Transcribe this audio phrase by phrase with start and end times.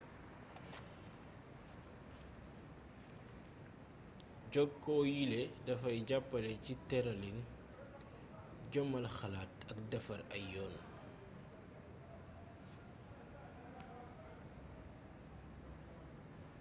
[4.53, 7.39] jokkoo yiile dafay jàppale ci tëralin
[8.71, 10.75] jëmmal xalaat ak defar ay yoon